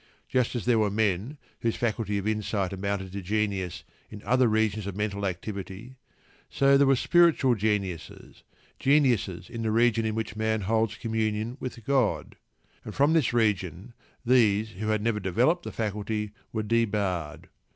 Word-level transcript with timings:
Just 0.27 0.55
as 0.55 0.65
there 0.65 0.79
were 0.79 0.89
men 0.89 1.37
whose 1.59 1.75
faculties 1.75 2.17
of 2.17 2.27
insight 2.27 2.73
amounted 2.73 3.11
to 3.11 3.21
genius 3.21 3.83
in 4.09 4.23
other 4.23 4.47
regions 4.47 4.87
of 4.87 4.95
mental 4.95 5.27
activity, 5.27 5.95
so 6.49 6.75
there 6.75 6.87
were 6.87 6.95
spiritual 6.95 7.53
geniuses, 7.53 8.41
geniuses 8.79 9.47
in 9.47 9.61
the 9.61 9.69
region 9.69 10.03
in 10.03 10.15
which 10.15 10.35
man 10.35 10.61
holds 10.61 10.95
communion 10.95 11.55
with 11.59 11.85
God, 11.85 12.35
and 12.83 12.95
from 12.95 13.13
this 13.13 13.31
region 13.31 13.93
these 14.25 14.69
who 14.71 14.87
had 14.87 15.03
never 15.03 15.19
developed 15.19 15.61
the 15.61 15.71
faculty 15.71 16.31
were 16.51 16.63
debarred. 16.63 17.47